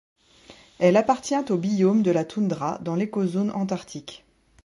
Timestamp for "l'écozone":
2.95-3.51